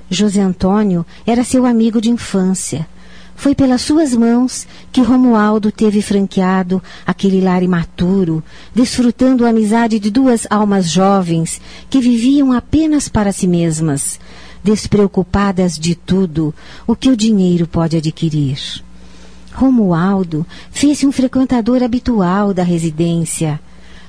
José 0.08 0.40
Antônio 0.40 1.04
era 1.26 1.42
seu 1.42 1.66
amigo 1.66 2.00
de 2.00 2.10
infância. 2.10 2.86
Foi 3.34 3.56
pelas 3.56 3.82
suas 3.82 4.14
mãos 4.14 4.68
que 4.92 5.02
Romualdo 5.02 5.72
teve 5.72 6.00
franqueado 6.00 6.80
aquele 7.04 7.40
lar 7.40 7.60
imaturo, 7.60 8.42
desfrutando 8.72 9.44
a 9.44 9.48
amizade 9.48 9.98
de 9.98 10.12
duas 10.12 10.46
almas 10.48 10.88
jovens 10.88 11.60
que 11.90 12.00
viviam 12.00 12.52
apenas 12.52 13.08
para 13.08 13.32
si 13.32 13.48
mesmas, 13.48 14.20
despreocupadas 14.62 15.76
de 15.76 15.96
tudo 15.96 16.54
o 16.86 16.94
que 16.94 17.10
o 17.10 17.16
dinheiro 17.16 17.66
pode 17.66 17.96
adquirir. 17.96 18.86
Romualdo 19.58 20.46
fez-se 20.70 21.04
um 21.04 21.10
frequentador 21.10 21.82
habitual 21.82 22.54
da 22.54 22.62
residência, 22.62 23.58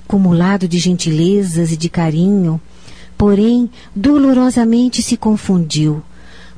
cumulado 0.08 0.68
de 0.68 0.78
gentilezas 0.78 1.72
e 1.72 1.78
de 1.78 1.90
carinho, 1.90 2.62
porém 3.18 3.68
dolorosamente 3.96 5.02
se 5.02 5.18
confundiu, 5.18 6.04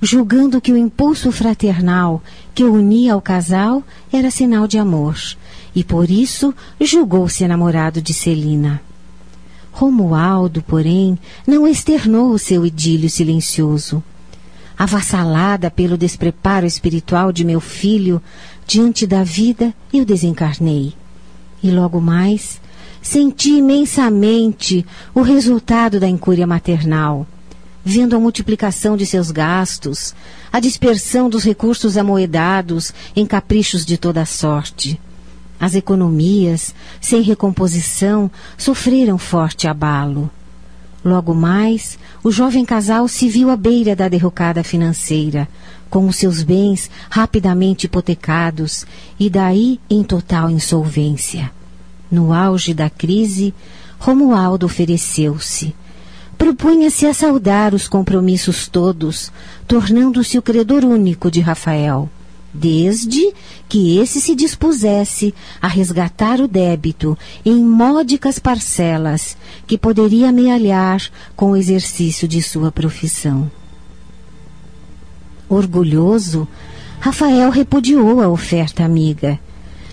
julgando 0.02 0.60
que 0.60 0.74
o 0.74 0.78
impulso 0.78 1.32
fraternal 1.32 2.22
que 2.54 2.66
o 2.66 2.74
unia 2.74 3.14
ao 3.14 3.22
casal 3.22 3.82
era 4.12 4.30
sinal 4.30 4.68
de 4.68 4.78
amor, 4.78 5.16
e 5.74 5.86
por 5.86 6.12
isso 6.12 6.54
julgou-se 6.78 7.48
namorado 7.48 8.02
de 8.02 8.14
Celina. 8.14 8.82
Romualdo, 9.72 10.62
porém, 10.62 11.18
não 11.48 11.66
externou 11.66 12.32
o 12.32 12.38
seu 12.38 12.66
idílio 12.66 13.10
silencioso. 13.10 14.04
Avassalada 14.78 15.70
pelo 15.70 15.98
despreparo 15.98 16.66
espiritual 16.66 17.32
de 17.32 17.44
meu 17.44 17.60
filho, 17.60 18.22
diante 18.66 19.06
da 19.06 19.24
vida 19.24 19.74
eu 19.94 20.06
desencarnei. 20.06 20.94
E 21.62 21.70
logo 21.70 22.02
mais, 22.02 22.60
senti 23.02 23.58
imensamente 23.58 24.86
o 25.14 25.22
resultado 25.22 26.00
da 26.00 26.08
incúria 26.08 26.48
maternal, 26.48 27.28
vendo 27.84 28.16
a 28.16 28.20
multiplicação 28.20 28.96
de 28.96 29.06
seus 29.06 29.32
gastos, 29.32 30.14
a 30.52 30.60
dispersão 30.60 31.30
dos 31.30 31.44
recursos 31.44 31.98
amoedados 31.98 32.94
em 33.16 33.26
caprichos 33.26 33.86
de 33.86 33.98
toda 33.98 34.26
sorte. 34.26 35.00
As 35.60 35.76
economias, 35.76 36.74
sem 37.00 37.22
recomposição, 37.22 38.32
sofreram 38.58 39.18
forte 39.18 39.68
abalo. 39.68 40.30
Logo 41.04 41.34
mais, 41.34 41.98
o 42.24 42.32
jovem 42.32 42.64
casal 42.64 43.08
se 43.08 43.28
viu 43.28 43.50
à 43.50 43.58
beira 43.58 43.96
da 43.96 44.08
derrocada 44.08 44.64
financeira, 44.64 45.48
com 45.90 46.08
os 46.08 46.16
seus 46.16 46.44
bens 46.44 46.92
rapidamente 47.10 47.86
hipotecados 47.86 48.86
e 49.20 49.30
daí 49.30 49.80
em 49.90 50.04
total 50.04 50.50
insolvência. 50.50 51.52
No 52.10 52.32
auge 52.32 52.74
da 52.74 52.90
crise, 52.90 53.54
Romualdo 54.00 54.66
ofereceu-se. 54.66 55.76
Propunha-se 56.38 57.06
a 57.06 57.14
saudar 57.14 57.74
os 57.74 57.88
compromissos 57.88 58.68
todos, 58.68 59.32
tornando-se 59.68 60.38
o 60.38 60.42
credor 60.42 60.84
único 60.84 61.30
de 61.32 61.40
Rafael, 61.40 62.10
desde 62.54 63.34
que 63.70 63.98
esse 63.98 64.20
se 64.20 64.36
dispusesse 64.36 65.34
a 65.62 65.68
resgatar 65.68 66.40
o 66.42 66.48
débito 66.48 67.18
em 67.46 67.64
módicas 67.64 68.40
parcelas 68.40 69.38
que 69.66 69.78
poderia 69.78 70.30
amealhar 70.30 71.02
com 71.36 71.52
o 71.52 71.58
exercício 71.58 72.28
de 72.28 72.42
sua 72.42 72.72
profissão. 72.72 73.50
Orgulhoso, 75.48 76.48
Rafael 77.00 77.50
repudiou 77.50 78.22
a 78.22 78.30
oferta 78.30 78.84
amiga. 78.84 79.40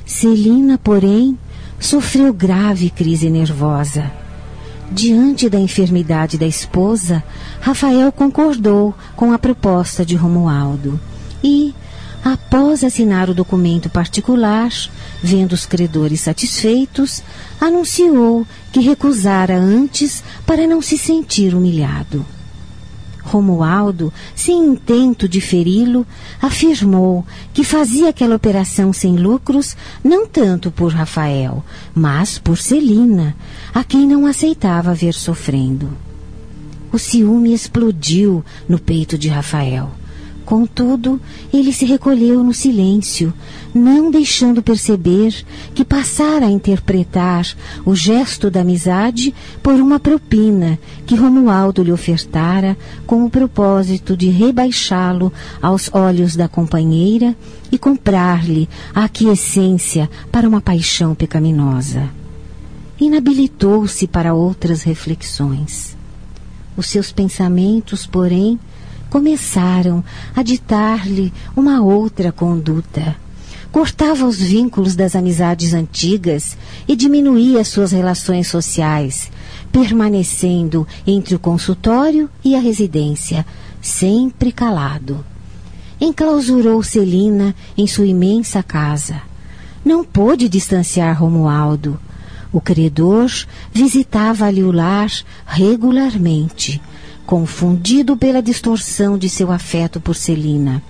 Celina, 0.05 0.79
porém, 0.79 1.39
sofreu 1.81 2.33
grave 2.33 2.91
crise 2.91 3.31
nervosa. 3.31 4.11
Diante 4.91 5.51
da 5.51 5.59
enfermidade 5.59 6.39
da 6.39 6.47
esposa, 6.47 7.23
Rafael 7.61 8.11
concordou 8.11 8.95
com 9.15 9.33
a 9.33 9.39
proposta 9.39 10.05
de 10.05 10.17
Romualdo 10.17 10.99
e, 11.45 11.75
após 12.25 12.85
assinar 12.85 13.31
o 13.31 13.35
documento 13.35 13.89
particular, 13.89 14.71
vendo 15.23 15.53
os 15.53 15.67
credores 15.67 16.21
satisfeitos, 16.21 17.23
anunciou 17.61 18.47
que 18.73 18.81
recusara 18.81 19.57
antes 19.57 20.23
para 20.47 20.67
não 20.67 20.83
se 20.83 20.99
sentir 20.99 21.55
humilhado. 21.55 22.25
Romualdo, 23.29 24.13
sem 24.35 24.59
intento 24.59 25.29
de 25.29 25.41
feri-lo, 25.41 26.07
afirmou 26.41 27.27
que 27.53 27.63
fazia 27.63 28.09
aquela 28.09 28.37
operação 28.37 28.93
sem 28.93 29.17
lucros 29.17 29.77
não 30.03 30.27
tanto 30.27 30.71
por 30.71 30.93
Rafael, 30.93 31.63
mas 31.95 32.39
por 32.39 32.57
Celina, 32.57 33.37
a 33.75 33.85
quem 33.85 34.07
não 34.07 34.25
aceitava 34.25 34.95
ver 34.95 35.13
sofrendo. 35.13 35.91
O 36.91 36.99
ciúme 36.99 37.53
explodiu 37.53 38.43
no 38.67 38.79
peito 38.79 39.19
de 39.19 39.29
Rafael. 39.29 39.91
Contudo, 40.49 41.21
ele 41.53 41.75
se 41.75 41.85
recolheu 41.85 42.43
no 42.43 42.55
silêncio, 42.55 43.35
não 43.75 44.11
deixando 44.11 44.63
perceber 44.63 45.45
que 45.75 45.85
passara 45.85 46.47
a 46.47 46.51
interpretar 46.51 47.47
o 47.85 47.95
gesto 47.95 48.51
da 48.51 48.63
amizade 48.63 49.35
por 49.63 49.75
uma 49.75 50.01
propina 50.01 50.79
que 51.05 51.15
Romualdo 51.15 51.83
lhe 51.83 51.93
ofertara 51.93 52.79
com 53.07 53.27
o 53.27 53.31
propósito 53.31 54.17
de 54.17 54.31
rebaixá-lo 54.31 55.31
aos 55.61 55.91
olhos 55.93 56.35
da 56.35 56.49
companheira 56.49 57.37
e 57.71 57.77
comprar-lhe 57.77 58.67
a 58.95 59.05
aquiescência 59.05 60.09
para 60.33 60.49
uma 60.49 60.63
paixão 60.63 61.15
pecaminosa. 61.15 62.09
Inabilitou-se 62.99 64.07
para 64.07 64.33
outras 64.33 64.83
reflexões. 64.83 65.95
Os 66.75 66.87
seus 66.87 67.13
pensamentos, 67.13 68.07
porém, 68.07 68.59
começaram 69.11 70.05
a 70.35 70.43
ditar-lhe 70.43 71.33
uma 71.57 71.83
outra 71.83 72.31
conduta. 72.31 73.17
Cortava 73.71 74.27
os 74.27 74.39
vínculos 74.39 74.97
das 74.97 75.15
amizades 75.15 75.75
antigas 75.75 76.57
e 76.87 76.97
diminuía 76.97 77.65
suas 77.65 77.93
relações 77.93 78.49
sociais, 78.49 79.31
permanecendo 79.71 80.87
entre 81.07 81.35
o 81.35 81.39
consultório 81.39 82.31
e 82.43 82.55
a 82.57 82.61
residência, 82.61 83.45
sempre 83.81 84.53
calado. 84.53 85.25
Enclausurou 86.01 86.83
Celina 86.83 87.55
em 87.77 87.87
sua 87.87 88.07
imensa 88.07 88.63
casa. 88.63 89.21
Não 89.85 90.03
pôde 90.03 90.49
distanciar 90.49 91.19
Romualdo. 91.21 91.99
O 92.51 92.61
credor 92.61 93.31
visitava-lhe 93.73 94.63
o 94.63 94.73
lar 94.73 95.11
regularmente 95.47 96.81
confundido 97.29 98.17
pela 98.17 98.41
distorção 98.41 99.19
de 99.19 99.29
seu 99.29 99.53
afeto 99.53 100.01
por 100.01 100.17
Celina, 100.17 100.83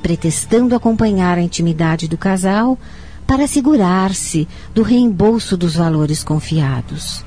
pretextando 0.00 0.76
acompanhar 0.76 1.38
a 1.38 1.42
intimidade 1.42 2.06
do 2.06 2.16
casal 2.16 2.78
para 3.26 3.46
assegurar-se 3.46 4.46
do 4.72 4.84
reembolso 4.84 5.56
dos 5.56 5.74
valores 5.74 6.22
confiados. 6.22 7.24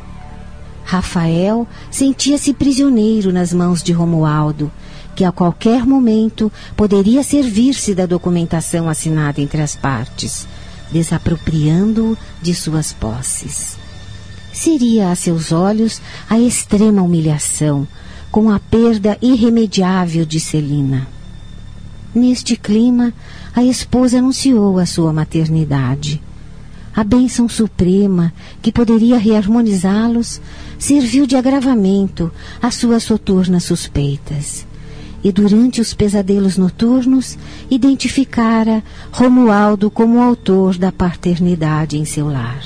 Rafael 0.86 1.68
sentia-se 1.92 2.54
prisioneiro 2.54 3.34
nas 3.34 3.52
mãos 3.52 3.84
de 3.84 3.92
Romualdo, 3.92 4.72
que 5.18 5.26
a 5.26 5.34
qualquer 5.34 5.86
momento 5.86 6.50
poderia 6.78 7.24
servir-se 7.24 7.94
da 7.94 8.06
documentação 8.06 8.88
assinada 8.88 9.42
entre 9.42 9.62
as 9.62 9.76
partes, 9.76 10.48
desapropriando-o 10.90 12.18
de 12.42 12.56
suas 12.56 12.94
posses. 12.94 13.78
Seria 14.54 15.12
a 15.12 15.16
seus 15.16 15.52
olhos 15.52 16.02
a 16.30 16.40
extrema 16.40 17.02
humilhação 17.02 17.86
com 18.36 18.52
a 18.52 18.60
perda 18.60 19.18
irremediável 19.22 20.26
de 20.26 20.42
Celina. 20.42 21.08
Neste 22.14 22.58
clima, 22.58 23.14
a 23.56 23.64
esposa 23.64 24.18
anunciou 24.18 24.78
a 24.78 24.86
sua 24.86 25.14
maternidade. 25.14 26.22
A 26.94 27.02
bênção 27.02 27.48
suprema, 27.48 28.34
que 28.62 28.74
poderia 28.74 29.18
reharmonizá-los, 29.18 30.42
serviu 30.78 31.26
de 31.26 31.38
agravamento 31.38 32.30
às 32.62 32.76
suas 32.76 33.04
soturnas 33.04 33.64
suspeitas. 33.64 34.68
E 35.24 35.32
durante 35.32 35.80
os 35.80 35.94
pesadelos 35.94 36.58
noturnos, 36.58 37.38
identificara 37.72 38.84
Romualdo 39.14 39.90
como 39.90 40.22
autor 40.22 40.78
da 40.78 40.92
paternidade 40.92 41.98
em 41.98 42.04
seu 42.04 42.28
lar. 42.28 42.66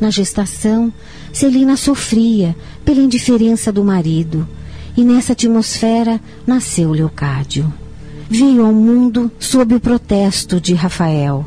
Na 0.00 0.10
gestação, 0.10 0.92
Celina 1.32 1.76
sofria 1.76 2.56
pela 2.88 3.02
indiferença 3.02 3.70
do 3.70 3.84
marido, 3.84 4.48
e 4.96 5.04
nessa 5.04 5.34
atmosfera 5.34 6.18
nasceu 6.46 6.90
Leocádio. 6.90 7.70
Veio 8.30 8.64
ao 8.64 8.72
mundo 8.72 9.30
sob 9.38 9.74
o 9.74 9.80
protesto 9.80 10.58
de 10.58 10.72
Rafael. 10.72 11.44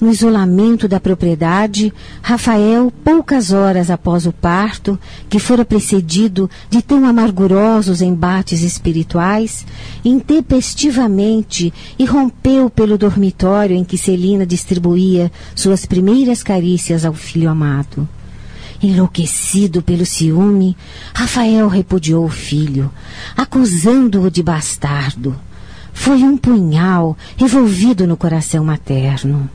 No 0.00 0.08
isolamento 0.08 0.86
da 0.86 1.00
propriedade, 1.00 1.92
Rafael, 2.22 2.92
poucas 3.02 3.50
horas 3.50 3.90
após 3.90 4.24
o 4.24 4.32
parto, 4.32 4.96
que 5.28 5.40
fora 5.40 5.64
precedido 5.64 6.48
de 6.70 6.80
tão 6.80 7.04
amargurosos 7.04 8.00
embates 8.00 8.62
espirituais, 8.62 9.66
intempestivamente 10.04 11.74
irrompeu 11.98 12.70
pelo 12.70 12.96
dormitório 12.96 13.74
em 13.74 13.82
que 13.82 13.98
Celina 13.98 14.46
distribuía 14.46 15.32
suas 15.56 15.84
primeiras 15.84 16.40
carícias 16.40 17.04
ao 17.04 17.14
filho 17.14 17.50
amado. 17.50 18.08
Enlouquecido 18.84 19.80
pelo 19.80 20.04
ciúme, 20.04 20.76
Rafael 21.14 21.68
repudiou 21.68 22.26
o 22.26 22.28
filho, 22.28 22.92
acusando-o 23.34 24.30
de 24.30 24.42
bastardo. 24.42 25.34
Foi 25.94 26.22
um 26.22 26.36
punhal 26.36 27.16
revolvido 27.34 28.06
no 28.06 28.14
coração 28.14 28.62
materno. 28.62 29.48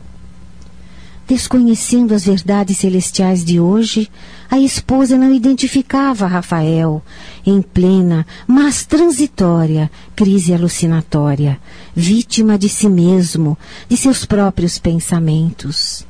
Desconhecendo 1.28 2.16
as 2.16 2.26
verdades 2.26 2.78
celestiais 2.78 3.46
de 3.46 3.60
hoje, 3.60 4.10
a 4.50 4.58
esposa 4.58 5.16
não 5.16 5.32
identificava 5.32 6.26
Rafael 6.26 7.04
em 7.46 7.62
plena, 7.62 8.26
mas 8.48 8.84
transitória 8.84 9.92
crise 10.16 10.56
alucinatória, 10.56 11.60
vítima 11.96 12.58
de 12.58 12.68
si 12.68 12.90
mesmo, 12.90 13.56
de 13.88 13.96
seus 13.96 14.26
próprios 14.26 14.80
pensamentos. 14.80 16.09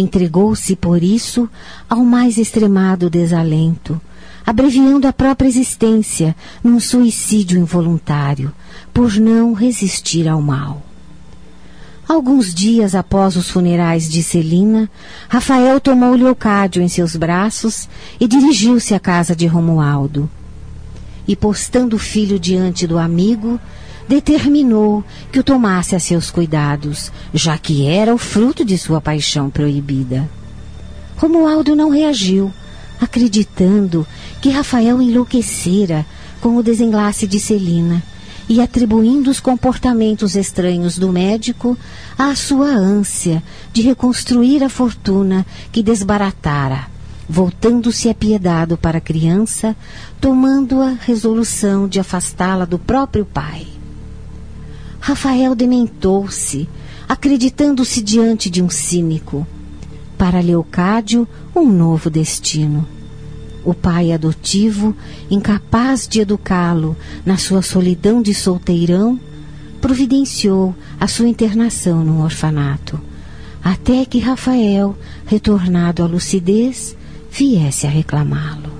Entregou-se, 0.00 0.76
por 0.76 1.02
isso, 1.02 1.50
ao 1.90 2.04
mais 2.04 2.38
extremado 2.38 3.10
desalento, 3.10 4.00
abreviando 4.46 5.08
a 5.08 5.12
própria 5.12 5.48
existência 5.48 6.36
num 6.62 6.78
suicídio 6.78 7.58
involuntário, 7.58 8.52
por 8.94 9.12
não 9.16 9.52
resistir 9.52 10.28
ao 10.28 10.40
mal. 10.40 10.84
Alguns 12.08 12.54
dias 12.54 12.94
após 12.94 13.34
os 13.34 13.50
funerais 13.50 14.08
de 14.08 14.22
Celina, 14.22 14.88
Rafael 15.28 15.80
tomou 15.80 16.14
Leocádio 16.14 16.80
em 16.80 16.86
seus 16.86 17.16
braços 17.16 17.88
e 18.20 18.28
dirigiu-se 18.28 18.94
à 18.94 19.00
casa 19.00 19.34
de 19.34 19.48
Romualdo. 19.48 20.30
E 21.26 21.34
postando 21.34 21.96
o 21.96 21.98
filho 21.98 22.38
diante 22.38 22.86
do 22.86 22.98
amigo, 22.98 23.58
determinou 24.08 25.04
que 25.30 25.38
o 25.38 25.44
tomasse 25.44 25.94
a 25.94 26.00
seus 26.00 26.30
cuidados, 26.30 27.12
já 27.34 27.58
que 27.58 27.86
era 27.86 28.14
o 28.14 28.18
fruto 28.18 28.64
de 28.64 28.78
sua 28.78 29.00
paixão 29.00 29.50
proibida. 29.50 30.28
Romualdo 31.16 31.76
não 31.76 31.90
reagiu, 31.90 32.52
acreditando 33.00 34.06
que 34.40 34.48
Rafael 34.48 35.02
enlouquecera 35.02 36.06
com 36.40 36.56
o 36.56 36.62
desenlace 36.62 37.26
de 37.26 37.38
Celina 37.38 38.02
e 38.48 38.62
atribuindo 38.62 39.30
os 39.30 39.40
comportamentos 39.40 40.34
estranhos 40.34 40.96
do 40.96 41.12
médico 41.12 41.76
à 42.16 42.34
sua 42.34 42.68
ânsia 42.68 43.42
de 43.72 43.82
reconstruir 43.82 44.64
a 44.64 44.70
fortuna 44.70 45.44
que 45.70 45.82
desbaratara, 45.82 46.86
voltando-se 47.28 48.08
apiedado 48.08 48.78
para 48.78 48.98
a 48.98 49.02
criança, 49.02 49.76
tomando 50.18 50.80
a 50.80 50.92
resolução 50.92 51.86
de 51.86 52.00
afastá-la 52.00 52.64
do 52.64 52.78
próprio 52.78 53.26
pai. 53.26 53.77
Rafael 55.00 55.54
dementou-se, 55.54 56.68
acreditando-se 57.08 58.02
diante 58.02 58.50
de 58.50 58.62
um 58.62 58.68
cínico. 58.68 59.46
para 60.18 60.40
Leocádio 60.40 61.28
um 61.54 61.70
novo 61.70 62.10
destino. 62.10 62.86
O 63.64 63.72
pai 63.72 64.12
adotivo, 64.12 64.94
incapaz 65.30 66.08
de 66.08 66.20
educá-lo 66.20 66.96
na 67.24 67.36
sua 67.36 67.62
solidão 67.62 68.20
de 68.20 68.34
solteirão, 68.34 69.18
providenciou 69.80 70.74
a 70.98 71.06
sua 71.06 71.28
internação 71.28 72.04
num 72.04 72.22
orfanato, 72.22 73.00
até 73.62 74.04
que 74.04 74.18
Rafael, 74.18 74.96
retornado 75.26 76.02
à 76.02 76.06
lucidez, 76.06 76.96
viesse 77.30 77.86
a 77.86 77.90
reclamá-lo. 77.90 78.72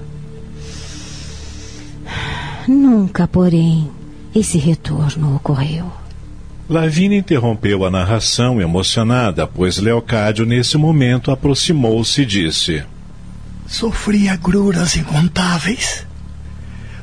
Nunca, 2.66 3.28
porém, 3.28 3.90
esse 4.34 4.58
retorno 4.58 5.36
ocorreu. 5.36 5.90
Lavínia 6.68 7.16
interrompeu 7.16 7.86
a 7.86 7.90
narração 7.90 8.60
emocionada, 8.60 9.46
pois 9.46 9.78
Leocádio, 9.78 10.44
nesse 10.44 10.76
momento, 10.76 11.30
aproximou-se 11.30 12.20
e 12.20 12.26
disse: 12.26 12.84
Sofri 13.66 14.28
agruras 14.28 14.94
incontáveis. 14.94 16.06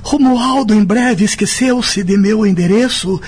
Romualdo 0.04 0.72
em 0.72 0.84
breve 0.84 1.26
esqueceu-se 1.26 2.04
de 2.04 2.16
meu 2.16 2.46
endereço, 2.46 3.20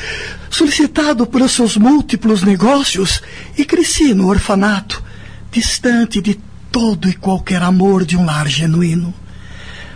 solicitado 0.48 1.26
por 1.26 1.50
seus 1.50 1.76
múltiplos 1.76 2.44
negócios, 2.44 3.20
e 3.58 3.66
cresci 3.66 4.14
no 4.14 4.28
orfanato, 4.28 5.04
distante 5.52 6.22
de 6.22 6.40
todo 6.72 7.10
e 7.10 7.14
qualquer 7.14 7.64
amor 7.64 8.06
de 8.06 8.16
um 8.16 8.24
lar 8.24 8.48
genuíno. 8.48 9.12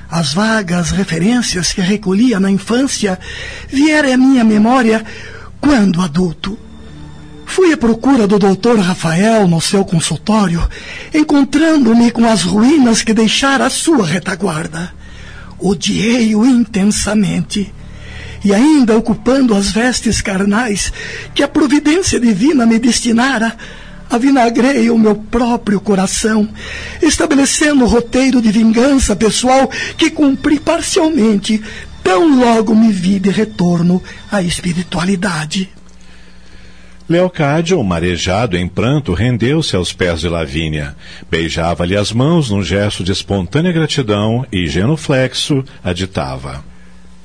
As 0.10 0.34
vagas 0.34 0.90
referências 0.90 1.72
que 1.72 1.82
recolhia 1.82 2.40
na 2.40 2.50
infância 2.50 3.20
vieram 3.70 4.12
à 4.12 4.18
minha 4.18 4.44
memória 4.44 5.06
quando 5.62 6.02
adulto. 6.02 6.58
Fui 7.46 7.72
à 7.72 7.78
procura 7.78 8.28
do 8.28 8.40
doutor 8.40 8.80
Rafael 8.80 9.48
no 9.48 9.62
seu 9.62 9.86
consultório, 9.86 10.68
encontrando-me 11.14 12.10
com 12.10 12.26
as 12.26 12.44
ruínas 12.44 13.04
que 13.04 13.14
deixara 13.14 13.66
a 13.66 13.70
sua 13.70 14.06
retaguarda. 14.06 14.94
Odiei-o 15.60 16.46
intensamente. 16.46 17.74
E 18.44 18.54
ainda 18.54 18.98
ocupando 18.98 19.54
as 19.54 19.70
vestes 19.70 20.22
carnais 20.22 20.92
que 21.36 21.44
a 21.44 21.48
providência 21.48 22.20
divina 22.20 22.66
me 22.66 22.80
destinara, 22.80 23.56
avinagrei 24.10 24.90
o 24.90 24.98
meu 24.98 25.16
próprio 25.16 25.80
coração, 25.80 26.50
estabelecendo 27.02 27.84
o 27.84 27.88
roteiro 27.88 28.42
de 28.42 28.52
vingança 28.52 29.16
pessoal 29.16 29.70
que 29.98 30.10
cumpri 30.10 30.60
parcialmente, 30.60 31.62
tão 32.12 32.38
logo 32.38 32.76
me 32.76 32.92
vi 32.92 33.20
de 33.20 33.30
retorno 33.30 34.04
à 34.30 34.42
espiritualidade. 34.42 35.70
Leocádio, 37.08 37.82
marejado 37.82 38.58
em 38.58 38.68
pranto, 38.68 39.14
rendeu-se 39.14 39.78
aos 39.78 39.94
pés 39.94 40.20
de 40.20 40.28
Lavínia. 40.28 40.94
Beijava-lhe 41.30 41.96
as 41.96 42.12
mãos 42.12 42.50
num 42.50 42.62
gesto 42.62 43.02
de 43.02 43.14
espontânea 43.14 43.72
gratidão 43.72 44.46
e, 44.52 44.68
genuflexo, 44.68 45.64
aditava. 45.82 46.66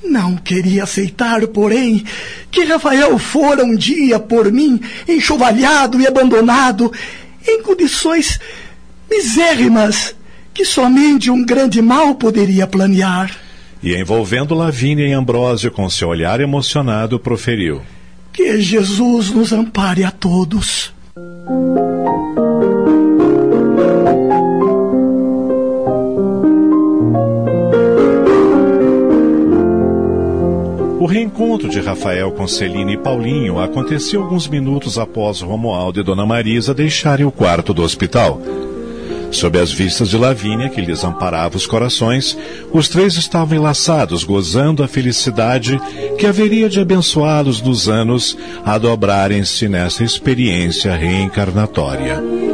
Não 0.05 0.37
queria 0.37 0.85
aceitar, 0.85 1.44
porém, 1.49 2.05
que 2.49 2.62
Rafael 2.62 3.18
fora 3.18 3.64
um 3.64 3.75
dia 3.75 4.20
por 4.20 4.53
mim 4.53 4.81
enxovalhado 5.09 6.01
e 6.01 6.07
abandonado 6.07 6.92
em 7.44 7.61
condições 7.61 8.38
misérrimas 9.11 10.14
que 10.55 10.64
somente 10.64 11.29
um 11.29 11.44
grande 11.44 11.83
mal 11.83 12.14
poderia 12.14 12.68
planear. 12.68 13.45
E 13.82 13.94
envolvendo 13.94 14.54
Lavínia 14.54 15.06
e 15.06 15.12
Ambrósio 15.12 15.70
com 15.70 15.88
seu 15.88 16.08
olhar 16.08 16.40
emocionado, 16.40 17.18
proferiu: 17.18 17.82
Que 18.32 18.60
Jesus 18.60 19.30
nos 19.30 19.52
ampare 19.52 20.04
a 20.04 20.10
todos. 20.10 20.92
O 30.98 31.08
reencontro 31.08 31.68
de 31.68 31.78
Rafael 31.80 32.32
com 32.32 32.48
Celina 32.48 32.90
e 32.90 32.96
Paulinho 32.96 33.60
aconteceu 33.60 34.22
alguns 34.22 34.48
minutos 34.48 34.98
após 34.98 35.40
Romualdo 35.40 36.00
e 36.00 36.02
Dona 36.02 36.26
Marisa 36.26 36.74
deixarem 36.74 37.24
o 37.24 37.30
quarto 37.30 37.72
do 37.72 37.82
hospital. 37.82 38.40
Sob 39.30 39.58
as 39.58 39.72
vistas 39.72 40.08
de 40.08 40.16
Lavínia, 40.16 40.68
que 40.68 40.80
lhes 40.80 41.04
amparava 41.04 41.56
os 41.56 41.66
corações, 41.66 42.36
os 42.72 42.88
três 42.88 43.16
estavam 43.16 43.56
enlaçados, 43.56 44.24
gozando 44.24 44.82
a 44.82 44.88
felicidade 44.88 45.80
que 46.18 46.26
haveria 46.26 46.68
de 46.68 46.80
abençoá-los 46.80 47.60
nos 47.60 47.88
anos 47.88 48.36
a 48.64 48.78
dobrarem-se 48.78 49.68
nessa 49.68 50.04
experiência 50.04 50.94
reencarnatória. 50.94 52.45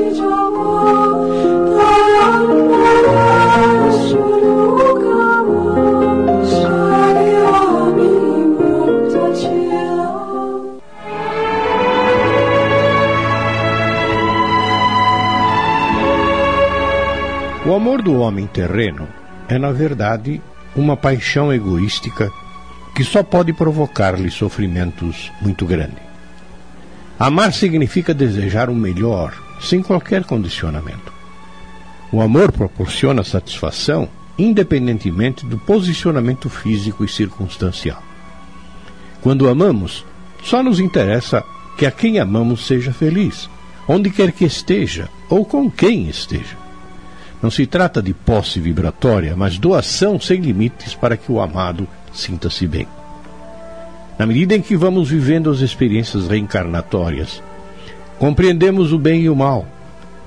Homem 18.23 18.47
terreno 18.47 19.07
é, 19.49 19.59
na 19.59 19.71
verdade, 19.71 20.41
uma 20.75 20.97
paixão 20.97 21.53
egoística 21.53 22.31
que 22.95 23.05
só 23.05 23.23
pode 23.23 23.53
provocar-lhe 23.53 24.31
sofrimentos 24.31 25.31
muito 25.41 25.67
grandes. 25.67 26.03
Amar 27.19 27.53
significa 27.53 28.15
desejar 28.15 28.71
o 28.71 28.75
melhor, 28.75 29.35
sem 29.61 29.83
qualquer 29.83 30.25
condicionamento. 30.25 31.13
O 32.11 32.21
amor 32.21 32.51
proporciona 32.51 33.23
satisfação 33.23 34.09
independentemente 34.39 35.45
do 35.45 35.59
posicionamento 35.59 36.49
físico 36.49 37.05
e 37.05 37.09
circunstancial. 37.09 38.03
Quando 39.21 39.49
amamos, 39.49 40.05
só 40.43 40.63
nos 40.63 40.81
interessa 40.81 41.45
que 41.77 41.87
a 41.87 41.91
quem 41.91 42.19
amamos 42.19 42.67
seja 42.67 42.93
feliz, 42.93 43.49
onde 43.87 44.11
quer 44.11 44.33
que 44.33 44.45
esteja 44.45 45.09
ou 45.29 45.45
com 45.45 45.71
quem 45.71 46.09
esteja. 46.09 46.62
Não 47.43 47.51
se 47.51 47.67
trata 47.67 48.01
de 48.01 48.15
posse 48.15 48.61
vibratória, 48.61 49.35
mas 49.37 49.59
doação 49.59 50.21
sem 50.21 50.41
limites 50.41 50.95
para 50.95 51.17
que 51.17 51.33
o 51.33 51.41
amado 51.41 51.89
sinta-se 52.13 52.69
bem. 52.69 52.87
Na 54.17 54.25
medida 54.25 54.55
em 54.55 54.63
que 54.63 54.77
vamos 54.77 55.11
vivendo 55.11 55.51
as 55.51 55.59
experiências 55.59 56.29
reencarnatórias, 56.29 57.43
compreendemos 58.19 58.93
o 58.93 58.99
bem 58.99 59.23
e 59.23 59.29
o 59.29 59.35
mal, 59.35 59.67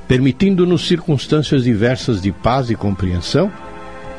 permitindo-nos 0.07 0.85
circunstâncias 0.85 1.63
diversas 1.63 2.21
de 2.21 2.33
paz 2.33 2.69
e 2.69 2.75
compreensão, 2.75 3.49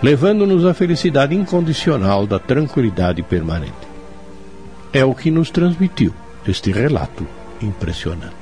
levando-nos 0.03 0.65
à 0.65 0.73
felicidade 0.73 1.35
incondicional 1.35 2.27
da 2.27 2.39
tranquilidade 2.39 3.23
permanente. 3.23 3.75
É 4.91 5.05
o 5.05 5.15
que 5.15 5.31
nos 5.31 5.51
transmitiu 5.51 6.15
este 6.49 6.73
relato 6.73 7.27
impressionante. 7.61 8.35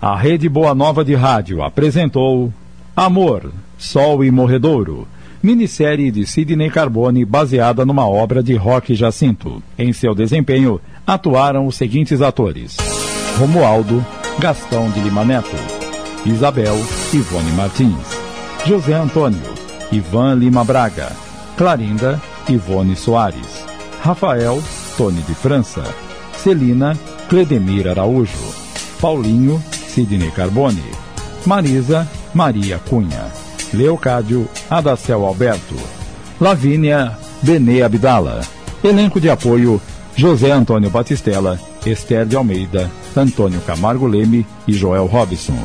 A 0.00 0.16
Rede 0.16 0.48
Boa 0.48 0.74
Nova 0.74 1.04
de 1.04 1.14
Rádio 1.14 1.62
apresentou 1.62 2.52
Amor, 2.94 3.50
Sol 3.78 4.22
e 4.22 4.30
Morredouro, 4.30 5.08
minissérie 5.42 6.10
de 6.10 6.26
Sidney 6.26 6.68
Carbone 6.68 7.24
baseada 7.24 7.86
numa 7.86 8.06
obra 8.06 8.42
de 8.42 8.54
Roque 8.54 8.94
Jacinto. 8.94 9.62
Em 9.78 9.94
seu 9.94 10.14
desempenho, 10.14 10.78
atuaram 11.06 11.66
os 11.66 11.74
seguintes 11.74 12.20
atores: 12.20 12.76
Romualdo, 13.38 14.04
Gastão 14.38 14.90
de 14.90 15.00
Lima 15.00 15.24
Neto, 15.24 15.56
Isabel, 16.26 16.76
Ivone 17.14 17.52
Martins, 17.52 18.18
José 18.66 18.92
Antônio, 18.92 19.40
Ivan 19.90 20.34
Lima 20.34 20.62
Braga, 20.62 21.12
Clarinda, 21.56 22.20
Ivone 22.46 22.94
Soares, 22.94 23.64
Rafael, 24.02 24.62
Tony 24.98 25.22
de 25.22 25.34
França, 25.34 25.82
Celina, 26.34 26.94
Cledemir 27.30 27.88
Araújo, 27.88 28.54
Paulinho, 29.00 29.62
Sidney 29.88 30.30
Carbone, 30.30 30.84
Marisa, 31.46 32.06
Maria 32.34 32.78
Cunha, 32.78 33.26
Leocádio, 33.72 34.48
Adacel 34.70 35.24
Alberto, 35.24 35.74
Lavínia, 36.40 37.16
Benê 37.42 37.82
Abdala. 37.82 38.40
Elenco 38.82 39.20
de 39.20 39.30
apoio: 39.30 39.80
José 40.16 40.50
Antônio 40.50 40.90
Batistella, 40.90 41.58
Esther 41.86 42.26
de 42.26 42.36
Almeida, 42.36 42.90
Antônio 43.16 43.60
Camargo 43.60 44.06
Leme 44.06 44.46
e 44.66 44.72
Joel 44.72 45.06
Robson. 45.06 45.56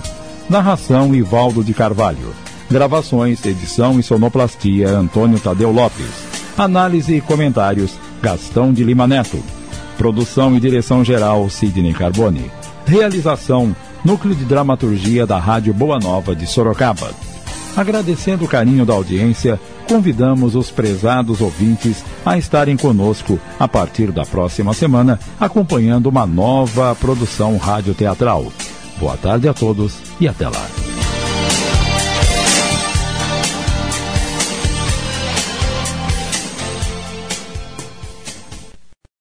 Narração: 0.50 1.16
Ivaldo 1.16 1.64
de 1.64 1.74
Carvalho. 1.74 2.34
Gravações, 2.70 3.46
edição 3.46 4.00
e 4.00 4.04
sonoplastia: 4.04 4.90
Antônio 4.90 5.40
Tadeu 5.40 5.72
Lopes. 5.72 6.28
Análise 6.58 7.16
e 7.16 7.22
comentários: 7.22 7.94
Gastão 8.22 8.74
de 8.74 8.84
Lima 8.84 9.08
Neto. 9.08 9.42
Produção 9.98 10.56
e 10.56 10.60
direção 10.60 11.04
geral: 11.04 11.50
Sidney 11.50 11.94
Carbone. 11.94 12.52
Realização: 12.86 13.76
Núcleo 14.08 14.34
de 14.34 14.46
Dramaturgia 14.46 15.28
da 15.28 15.38
Rádio 15.38 15.74
Boa 15.74 16.00
Nova 16.00 16.34
de 16.34 16.48
Sorocaba. 16.48 17.12
Agradecendo 17.76 18.46
o 18.46 18.48
carinho 18.48 18.86
da 18.86 18.94
audiência, 18.94 19.60
convidamos 19.86 20.56
os 20.56 20.72
prezados 20.72 21.42
ouvintes 21.42 22.06
a 22.26 22.38
estarem 22.38 22.78
conosco 22.78 23.38
a 23.60 23.68
partir 23.68 24.14
da 24.14 24.26
próxima 24.26 24.74
semana, 24.74 25.20
acompanhando 25.38 26.08
uma 26.08 26.26
nova 26.26 26.96
produção 26.96 27.58
radioteatral. 27.58 28.46
Boa 28.98 29.18
tarde 29.18 29.50
a 29.50 29.54
todos 29.54 29.98
e 30.22 30.26
até 30.26 30.48
lá. 30.48 30.87